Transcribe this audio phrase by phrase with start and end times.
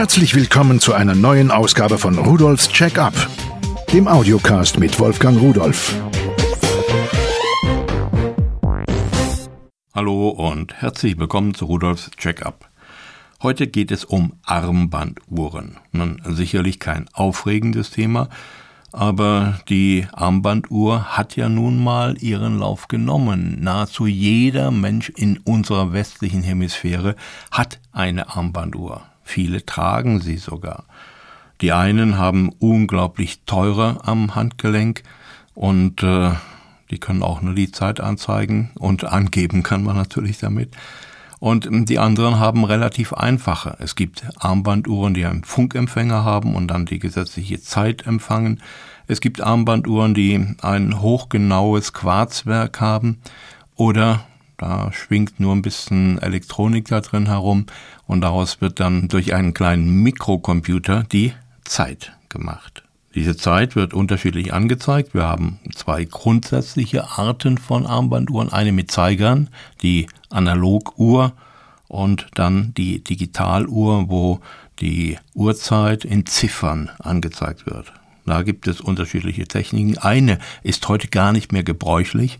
[0.00, 3.12] Herzlich willkommen zu einer neuen Ausgabe von Rudolfs Check-up,
[3.92, 5.94] dem Audiocast mit Wolfgang Rudolf.
[9.94, 12.70] Hallo und herzlich willkommen zu Rudolfs Check-up.
[13.42, 15.76] Heute geht es um Armbanduhren.
[15.92, 18.30] Nun, sicherlich kein aufregendes Thema,
[18.92, 23.58] aber die Armbanduhr hat ja nun mal ihren Lauf genommen.
[23.60, 27.16] Nahezu jeder Mensch in unserer westlichen Hemisphäre
[27.50, 29.02] hat eine Armbanduhr.
[29.30, 30.86] Viele tragen sie sogar.
[31.60, 35.04] Die einen haben unglaublich teure am Handgelenk
[35.54, 36.32] und äh,
[36.90, 40.74] die können auch nur die Zeit anzeigen und angeben kann man natürlich damit.
[41.38, 43.76] Und die anderen haben relativ einfache.
[43.78, 48.60] Es gibt Armbanduhren, die einen Funkempfänger haben und dann die gesetzliche Zeit empfangen.
[49.06, 53.20] Es gibt Armbanduhren, die ein hochgenaues Quarzwerk haben
[53.76, 54.26] oder
[54.60, 57.64] da schwingt nur ein bisschen Elektronik da drin herum
[58.06, 61.32] und daraus wird dann durch einen kleinen Mikrocomputer die
[61.64, 62.82] Zeit gemacht.
[63.14, 65.14] Diese Zeit wird unterschiedlich angezeigt.
[65.14, 68.52] Wir haben zwei grundsätzliche Arten von Armbanduhren.
[68.52, 69.48] Eine mit Zeigern,
[69.80, 71.32] die Analoguhr
[71.88, 74.40] und dann die Digitaluhr, wo
[74.78, 77.94] die Uhrzeit in Ziffern angezeigt wird.
[78.26, 79.96] Da gibt es unterschiedliche Techniken.
[79.96, 82.38] Eine ist heute gar nicht mehr gebräuchlich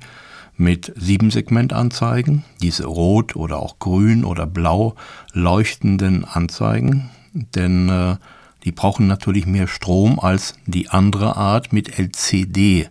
[0.60, 4.94] mit Siebensegmentanzeigen, diese rot oder auch grün oder blau
[5.32, 8.16] leuchtenden Anzeigen, denn äh,
[8.64, 12.88] die brauchen natürlich mehr Strom als die andere Art mit LCD.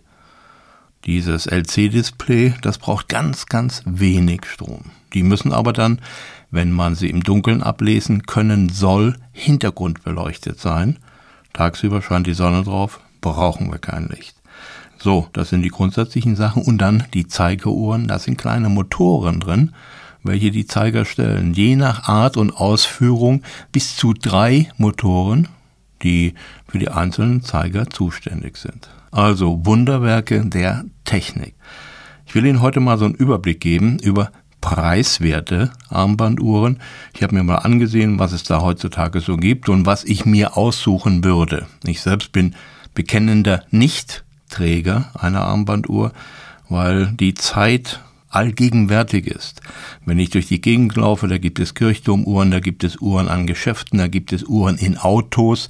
[1.06, 4.86] Dieses LC-Display, das braucht ganz, ganz wenig Strom.
[5.14, 6.00] Die müssen aber dann,
[6.50, 10.98] wenn man sie im Dunkeln ablesen können soll, hintergrundbeleuchtet sein.
[11.52, 14.39] Tagsüber scheint die Sonne drauf, brauchen wir kein Licht.
[15.02, 16.62] So, das sind die grundsätzlichen Sachen.
[16.62, 19.72] Und dann die Zeigeuhren, da sind kleine Motoren drin,
[20.22, 21.54] welche die Zeiger stellen.
[21.54, 25.48] Je nach Art und Ausführung bis zu drei Motoren,
[26.02, 26.34] die
[26.68, 28.90] für die einzelnen Zeiger zuständig sind.
[29.10, 31.54] Also Wunderwerke der Technik.
[32.26, 34.30] Ich will Ihnen heute mal so einen Überblick geben über
[34.60, 36.78] preiswerte Armbanduhren.
[37.14, 40.58] Ich habe mir mal angesehen, was es da heutzutage so gibt und was ich mir
[40.58, 41.66] aussuchen würde.
[41.84, 42.54] Ich selbst bin
[42.94, 46.12] bekennender nicht Träger einer Armbanduhr,
[46.68, 49.60] weil die Zeit allgegenwärtig ist.
[50.04, 53.46] Wenn ich durch die Gegend laufe, da gibt es Kirchturmuhren, da gibt es Uhren an
[53.46, 55.68] Geschäften, da gibt es Uhren in Autos,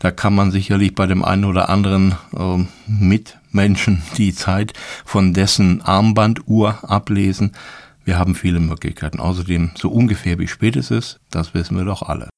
[0.00, 4.72] da kann man sicherlich bei dem einen oder anderen äh, Mitmenschen die Zeit
[5.04, 7.52] von dessen Armbanduhr ablesen.
[8.04, 9.20] Wir haben viele Möglichkeiten.
[9.20, 12.28] Außerdem, so ungefähr wie spät es ist, das wissen wir doch alle.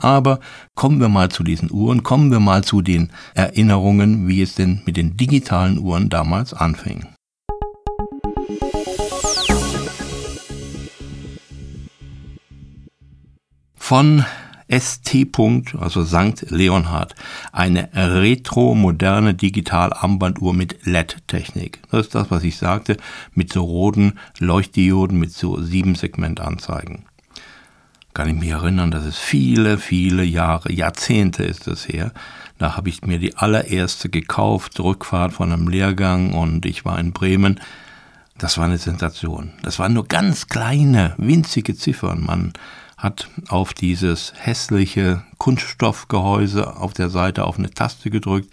[0.00, 0.40] Aber
[0.74, 4.82] kommen wir mal zu diesen Uhren, kommen wir mal zu den Erinnerungen, wie es denn
[4.86, 7.06] mit den digitalen Uhren damals anfing.
[13.76, 14.24] Von
[14.70, 15.26] ST.
[15.80, 16.48] also St.
[16.48, 17.16] Leonhard,
[17.50, 21.82] eine retro-moderne Digital-Armbanduhr mit LED-Technik.
[21.90, 22.96] Das ist das, was ich sagte,
[23.34, 27.09] mit so roten Leuchtdioden mit so sieben Segmentanzeigen
[28.14, 32.12] kann ich mich erinnern, das ist viele, viele Jahre, Jahrzehnte ist es her.
[32.58, 37.12] Da habe ich mir die allererste gekauft, Rückfahrt von einem Lehrgang und ich war in
[37.12, 37.60] Bremen.
[38.36, 39.52] Das war eine Sensation.
[39.62, 42.24] Das waren nur ganz kleine, winzige Ziffern.
[42.24, 42.52] Man
[42.96, 48.52] hat auf dieses hässliche Kunststoffgehäuse auf der Seite auf eine Taste gedrückt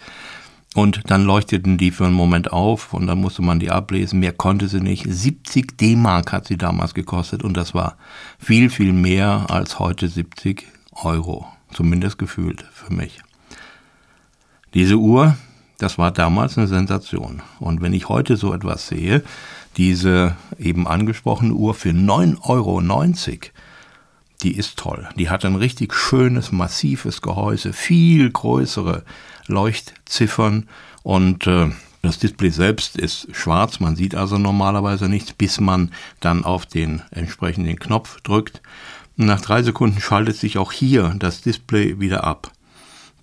[0.78, 4.20] und dann leuchteten die für einen Moment auf und dann musste man die ablesen.
[4.20, 5.04] Mehr konnte sie nicht.
[5.08, 7.96] 70 D-Mark hat sie damals gekostet und das war
[8.38, 11.48] viel, viel mehr als heute 70 Euro.
[11.72, 13.18] Zumindest gefühlt für mich.
[14.72, 15.36] Diese Uhr,
[15.78, 17.42] das war damals eine Sensation.
[17.58, 19.24] Und wenn ich heute so etwas sehe,
[19.76, 22.80] diese eben angesprochene Uhr für 9,90 Euro,
[24.42, 25.08] die ist toll.
[25.16, 29.04] Die hat ein richtig schönes, massives Gehäuse, viel größere
[29.46, 30.68] Leuchtziffern
[31.02, 31.70] und äh,
[32.02, 35.90] das Display selbst ist schwarz, man sieht also normalerweise nichts, bis man
[36.20, 38.62] dann auf den entsprechenden Knopf drückt.
[39.16, 42.52] Nach drei Sekunden schaltet sich auch hier das Display wieder ab.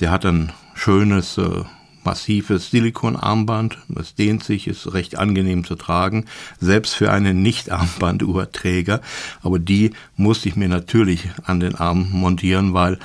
[0.01, 1.63] Der hat ein schönes äh,
[2.05, 3.79] massives Silikonarmband.
[3.99, 6.25] Es dehnt sich, ist recht angenehm zu tragen,
[6.59, 9.01] selbst für einen Nicht-Armbanduhrträger.
[9.41, 12.99] Aber die musste ich mir natürlich an den Arm montieren, weil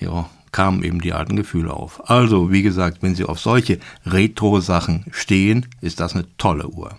[0.00, 2.08] ja, kamen eben die alten Gefühle auf.
[2.08, 6.96] Also, wie gesagt, wenn Sie auf solche Retro-Sachen stehen, ist das eine tolle Uhr.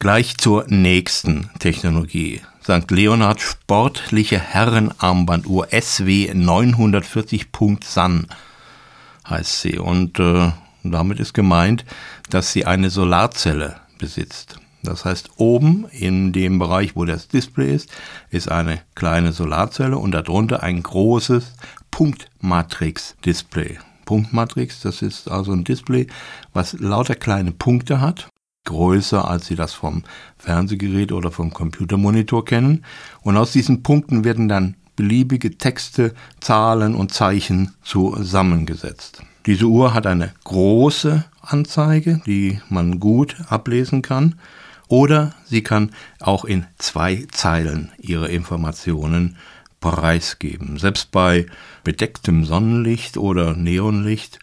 [0.00, 2.40] Gleich zur nächsten Technologie.
[2.68, 2.90] St.
[2.90, 8.26] Leonhard sportliche Herrenarmbanduhr SW 940.SAN
[9.26, 9.78] heißt sie.
[9.78, 11.86] Und äh, damit ist gemeint,
[12.28, 14.60] dass sie eine Solarzelle besitzt.
[14.82, 17.88] Das heißt, oben in dem Bereich, wo das Display ist,
[18.28, 21.54] ist eine kleine Solarzelle und darunter ein großes
[21.90, 23.78] Punktmatrix-Display.
[24.04, 26.06] Punktmatrix, das ist also ein Display,
[26.52, 28.28] was lauter kleine Punkte hat,
[28.68, 30.04] größer als Sie das vom
[30.36, 32.84] Fernsehgerät oder vom Computermonitor kennen.
[33.22, 39.22] Und aus diesen Punkten werden dann beliebige Texte, Zahlen und Zeichen zusammengesetzt.
[39.46, 44.34] Diese Uhr hat eine große Anzeige, die man gut ablesen kann.
[44.88, 49.36] Oder sie kann auch in zwei Zeilen ihre Informationen
[49.80, 50.78] preisgeben.
[50.78, 51.46] Selbst bei
[51.84, 54.40] bedecktem Sonnenlicht oder Neonlicht,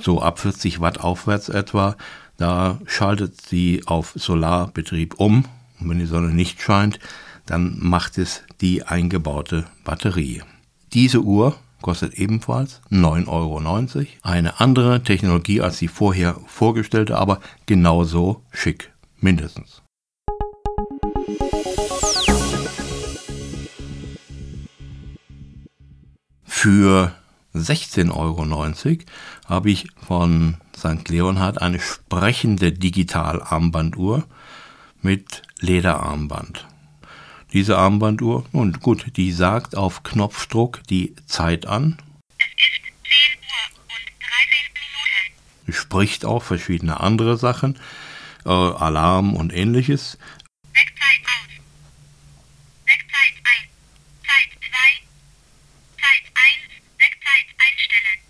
[0.00, 1.96] so ab 40 Watt aufwärts etwa,
[2.40, 5.44] da schaltet sie auf Solarbetrieb um.
[5.78, 6.98] Und wenn die Sonne nicht scheint,
[7.44, 10.42] dann macht es die eingebaute Batterie.
[10.94, 14.08] Diese Uhr kostet ebenfalls 9,90 Euro.
[14.22, 19.82] Eine andere Technologie als die vorher vorgestellte, aber genauso schick, mindestens.
[26.44, 27.12] Für
[27.54, 28.44] 16,90 Euro
[29.46, 31.10] habe ich von St.
[31.10, 34.26] Leonhard eine sprechende Digitalarmbanduhr
[35.02, 36.66] mit Lederarmband.
[37.52, 41.98] Diese Armbanduhr, nun gut, die sagt auf Knopfdruck die Zeit an.
[42.38, 44.72] Es ist 10 Uhr und 13
[45.66, 45.78] Minuten.
[45.78, 47.78] Spricht auch verschiedene andere Sachen,
[48.46, 50.16] äh, Alarm und ähnliches.
[50.72, 51.50] Wegzeit aus.
[52.86, 53.68] Wegzeit ein.
[54.24, 55.04] Zeit 2.
[56.00, 56.72] Zeit 1.
[56.96, 58.20] Wegzeit einstellen.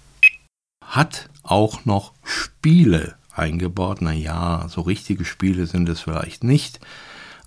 [0.83, 2.20] Hat auch noch
[2.61, 4.03] Spiele eingebaut.
[4.03, 6.81] Naja, so richtige Spiele sind es vielleicht nicht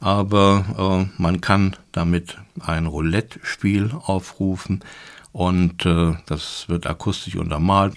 [0.04, 4.83] aber äh, man kann damit ein Roulette-Spiel aufrufen
[5.31, 7.95] und äh, das wird akustisch untermalt.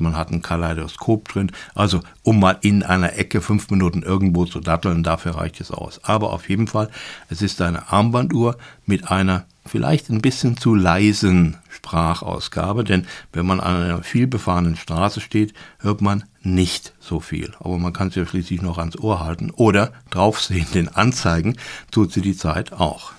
[0.00, 1.52] Man hat ein Kaleidoskop drin.
[1.74, 6.00] Also, um mal in einer Ecke fünf Minuten irgendwo zu datteln, dafür reicht es aus.
[6.04, 6.90] Aber auf jeden Fall,
[7.28, 8.56] es ist eine Armbanduhr
[8.86, 15.20] mit einer vielleicht ein bisschen zu leisen Sprachausgabe, denn wenn man an einer vielbefahrenen Straße
[15.20, 17.52] steht, hört man nicht so viel.
[17.60, 21.56] Aber man kann es ja schließlich noch ans Ohr halten oder draufsehen, den Anzeigen
[21.90, 23.12] tut sie die Zeit auch.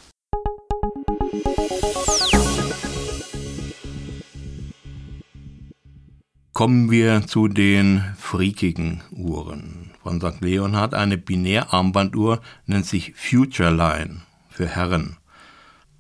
[6.62, 9.90] Kommen wir zu den freakigen Uhren.
[10.04, 10.42] Von St.
[10.42, 15.18] Leonhard eine Binärarmbanduhr nennt sich Future Line für Herren.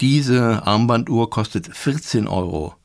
[0.01, 2.75] Diese Armbanduhr kostet 14,90 Euro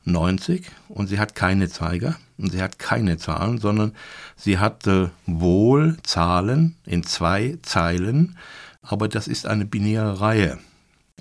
[0.87, 3.93] und sie hat keine Zeiger und sie hat keine Zahlen, sondern
[4.35, 4.89] sie hat
[5.27, 8.39] wohl Zahlen in zwei Zeilen,
[8.81, 10.57] aber das ist eine binäre Reihe.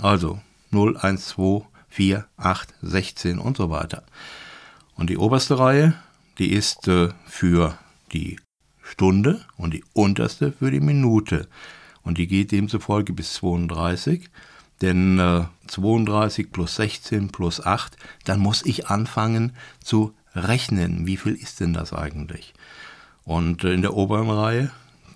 [0.00, 4.04] Also 0, 1, 2, 4, 8, 16 und so weiter.
[4.94, 5.92] Und die oberste Reihe,
[6.38, 7.78] die ist äh, für
[8.12, 8.38] die
[8.82, 11.48] Stunde und die unterste für die Minute.
[12.02, 14.30] Und die geht demzufolge bis 32.
[14.82, 19.52] Denn äh, 32 plus 16 plus 8, dann muss ich anfangen
[19.82, 21.06] zu rechnen.
[21.06, 22.54] Wie viel ist denn das eigentlich?
[23.24, 24.70] Und äh, in der oberen Reihe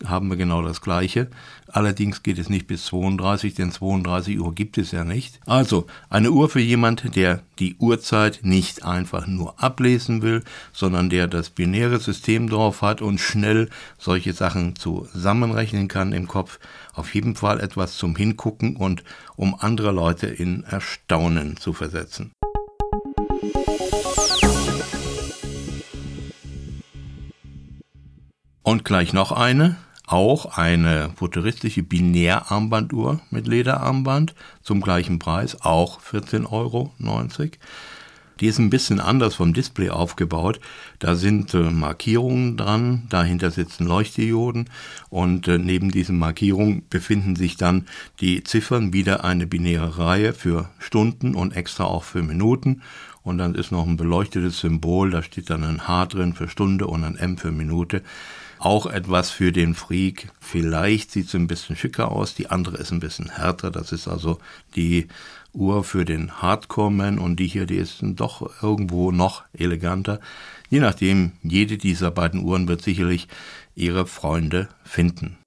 [0.07, 1.29] haben wir genau das Gleiche.
[1.67, 5.41] Allerdings geht es nicht bis 32, denn 32 Uhr gibt es ja nicht.
[5.47, 10.43] Also eine Uhr für jemand, der die Uhrzeit nicht einfach nur ablesen will,
[10.73, 13.69] sondern der das binäre System drauf hat und schnell
[13.99, 16.59] solche Sachen zusammenrechnen kann im Kopf.
[16.95, 19.05] Auf jeden Fall etwas zum Hingucken und
[19.37, 22.33] um andere Leute in Erstaunen zu versetzen.
[28.63, 29.77] Und gleich noch eine,
[30.11, 36.93] auch eine futuristische Binärarmbanduhr mit Lederarmband zum gleichen Preis, auch 14,90 Euro.
[38.41, 40.61] Die ist ein bisschen anders vom Display aufgebaut.
[40.99, 44.69] Da sind äh, Markierungen dran, dahinter sitzen Leuchtdioden
[45.11, 47.87] und äh, neben diesen Markierungen befinden sich dann
[48.21, 52.83] die Ziffern, wieder eine binäre Reihe für Stunden und extra auch für Minuten.
[53.23, 56.87] Und dann ist noch ein beleuchtetes Symbol, da steht dann ein H drin für Stunde
[56.87, 58.03] und ein M für Minute.
[58.61, 60.29] Auch etwas für den Freak.
[60.39, 63.71] Vielleicht sieht sie ein bisschen schicker aus, die andere ist ein bisschen härter.
[63.71, 64.39] Das ist also
[64.77, 65.09] die
[65.55, 70.21] Uhr für den Hardcore-Man und die hier, die ist doch irgendwo noch eleganter.
[70.69, 73.29] Je nachdem, jede dieser beiden Uhren wird sicherlich
[73.75, 75.39] ihre Freunde finden.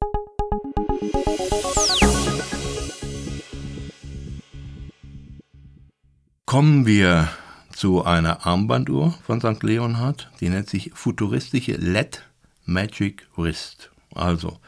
[6.47, 7.29] Kommen wir
[7.75, 9.61] zu einer Armbanduhr von St.
[9.61, 12.23] Leonhard, die nennt sich futuristische LED
[12.65, 13.91] Magic Wrist.
[14.13, 14.59] Also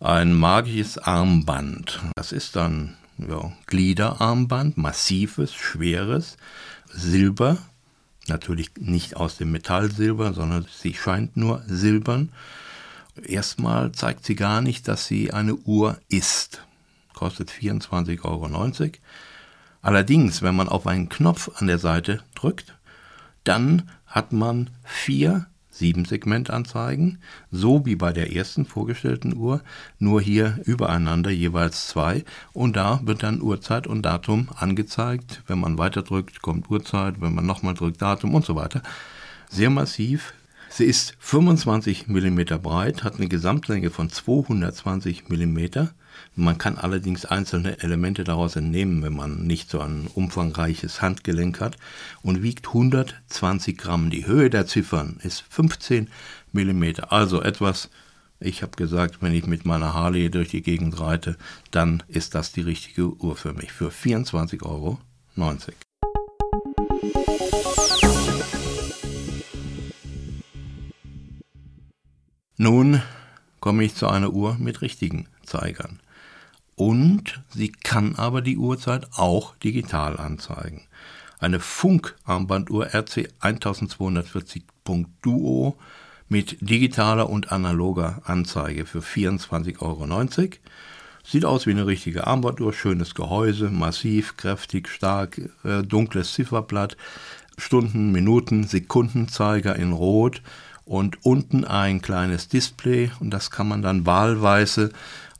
[0.00, 2.00] ein magisches Armband.
[2.14, 6.36] Das ist dann ja, Gliederarmband, massives, schweres,
[6.92, 7.58] Silber.
[8.26, 12.32] Natürlich nicht aus dem Metallsilber, sondern sie scheint nur silbern.
[13.22, 16.62] Erstmal zeigt sie gar nicht, dass sie eine Uhr ist.
[17.12, 18.50] Kostet 24,90 Euro.
[19.82, 22.74] Allerdings, wenn man auf einen Knopf an der Seite drückt,
[23.44, 27.18] dann hat man vier Sieben-Segment-Anzeigen,
[27.50, 29.60] so wie bei der ersten vorgestellten Uhr,
[29.98, 35.42] nur hier übereinander jeweils zwei und da wird dann Uhrzeit und Datum angezeigt.
[35.46, 38.82] Wenn man weiter drückt, kommt Uhrzeit, wenn man nochmal drückt, Datum und so weiter.
[39.50, 40.32] Sehr massiv,
[40.76, 45.88] Sie ist 25 mm breit, hat eine Gesamtlänge von 220 mm.
[46.36, 51.76] Man kann allerdings einzelne Elemente daraus entnehmen, wenn man nicht so ein umfangreiches Handgelenk hat
[52.22, 54.10] und wiegt 120 Gramm.
[54.10, 56.08] Die Höhe der Ziffern ist 15
[56.52, 57.90] mm, also etwas,
[58.40, 61.36] ich habe gesagt, wenn ich mit meiner Harley durch die Gegend reite,
[61.70, 64.98] dann ist das die richtige Uhr für mich, für 24,90 Euro.
[72.56, 73.02] Nun
[73.60, 76.00] komme ich zu einer Uhr mit richtigen Zeigern.
[76.76, 80.82] Und sie kann aber die Uhrzeit auch digital anzeigen.
[81.38, 84.64] Eine Funk-Armbanduhr RC 1240.
[85.22, 85.78] Duo
[86.28, 90.06] mit digitaler und analoger Anzeige für 24,90 Euro.
[91.26, 96.98] Sieht aus wie eine richtige Armbanduhr, schönes Gehäuse, massiv, kräftig, stark, äh, dunkles Zifferblatt,
[97.56, 100.42] Stunden, Minuten, Sekundenzeiger in Rot
[100.84, 104.90] und unten ein kleines Display und das kann man dann wahlweise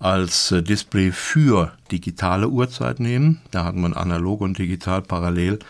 [0.05, 3.41] als äh, Display für digitale Uhrzeit nehmen.
[3.51, 5.61] Da hat man analog und digital parallel.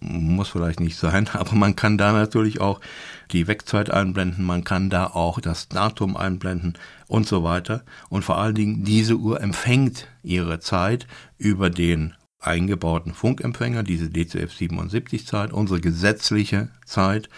[0.00, 2.80] Muss vielleicht nicht sein, aber man kann da natürlich auch
[3.32, 7.82] die Wegzeit einblenden, man kann da auch das Datum einblenden und so weiter.
[8.10, 11.06] Und vor allen Dingen, diese Uhr empfängt ihre Zeit
[11.38, 17.30] über den eingebauten Funkempfänger, diese DCF 77 Zeit, unsere gesetzliche Zeit.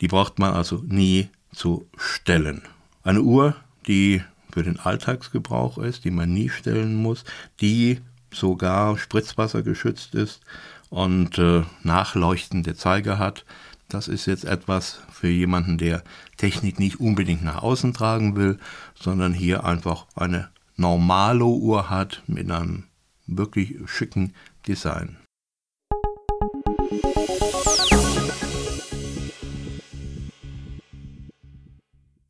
[0.00, 2.62] Die braucht man also nie zu stellen.
[3.02, 3.56] Eine Uhr,
[3.86, 4.22] die
[4.52, 7.24] für den Alltagsgebrauch ist, die man nie stellen muss,
[7.60, 8.00] die
[8.32, 10.40] sogar Spritzwasser geschützt ist
[10.88, 13.44] und äh, nachleuchtende Zeiger hat.
[13.88, 16.04] Das ist jetzt etwas für jemanden, der
[16.36, 18.58] Technik nicht unbedingt nach außen tragen will,
[18.94, 22.84] sondern hier einfach eine normale Uhr hat mit einem
[23.26, 24.34] wirklich schicken
[24.66, 25.16] Design.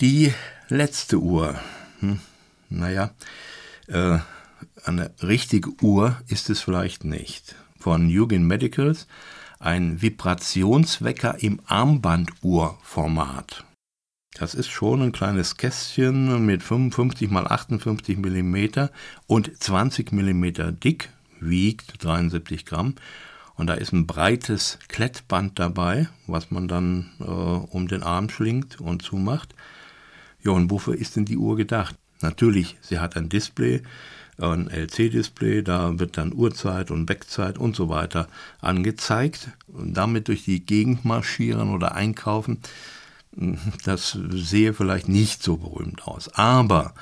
[0.01, 0.33] Die
[0.69, 1.61] letzte Uhr.
[2.01, 2.21] Hm,
[2.69, 3.11] naja,
[3.87, 4.19] äh,
[4.85, 7.55] eine richtige Uhr ist es vielleicht nicht.
[7.79, 9.07] Von Eugen Medicals
[9.59, 13.65] ein Vibrationswecker im Armbanduhrformat.
[14.35, 18.89] Das ist schon ein kleines Kästchen mit 55 x 58 mm
[19.27, 22.95] und 20 mm dick, wiegt 73 Gramm.
[23.57, 28.81] Und da ist ein breites Klettband dabei, was man dann äh, um den Arm schlingt
[28.81, 29.55] und zumacht.
[30.43, 31.97] Ja, wofür ist denn die Uhr gedacht?
[32.23, 33.83] Natürlich, sie hat ein Display,
[34.39, 38.29] ein LC-Display, da wird dann Uhrzeit und Wegzeit und so weiter
[38.61, 42.59] angezeigt und damit durch die Gegend marschieren oder einkaufen.
[43.85, 46.29] Das sehe vielleicht nicht so berühmt aus.
[46.35, 46.95] Aber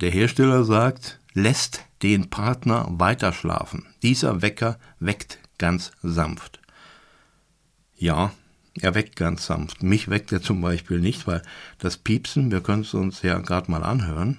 [0.00, 3.86] der Hersteller sagt, lässt den Partner weiter schlafen.
[4.02, 6.60] Dieser Wecker weckt ganz sanft.
[7.96, 8.32] Ja,
[8.80, 9.82] er weckt ganz sanft.
[9.82, 11.42] Mich weckt er zum Beispiel nicht, weil
[11.78, 14.38] das Piepsen, wir können es uns ja gerade mal anhören.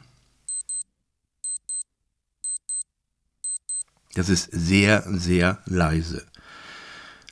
[4.14, 6.26] Das ist sehr, sehr leise.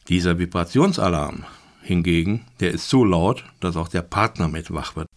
[0.10, 1.46] Dieser Vibrationsalarm
[1.82, 5.08] hingegen, der ist so laut, dass auch der Partner mit wach wird.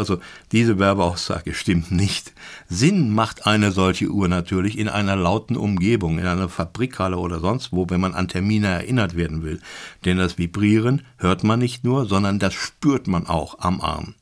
[0.00, 0.18] Also
[0.50, 2.32] diese Werbeaussage stimmt nicht.
[2.70, 7.70] Sinn macht eine solche Uhr natürlich in einer lauten Umgebung, in einer Fabrikhalle oder sonst
[7.70, 9.60] wo, wenn man an Termine erinnert werden will.
[10.06, 14.14] Denn das Vibrieren hört man nicht nur, sondern das spürt man auch am Arm.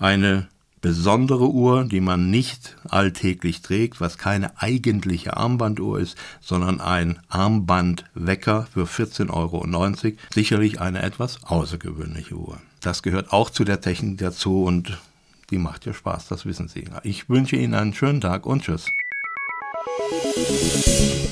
[0.00, 0.48] Eine
[0.80, 8.66] besondere Uhr, die man nicht alltäglich trägt, was keine eigentliche Armbanduhr ist, sondern ein Armbandwecker
[8.74, 10.16] für 14,90 Euro.
[10.34, 12.58] Sicherlich eine etwas außergewöhnliche Uhr.
[12.84, 14.98] Das gehört auch zu der Technik dazu und
[15.50, 16.84] die macht ja Spaß, das wissen Sie.
[17.02, 18.90] Ich wünsche Ihnen einen schönen Tag und tschüss.